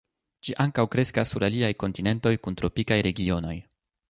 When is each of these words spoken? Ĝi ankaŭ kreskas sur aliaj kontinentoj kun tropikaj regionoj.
Ĝi 0.47 0.53
ankaŭ 0.63 0.85
kreskas 0.95 1.33
sur 1.33 1.45
aliaj 1.49 1.71
kontinentoj 1.85 2.35
kun 2.47 2.61
tropikaj 2.63 2.99
regionoj. 3.11 3.57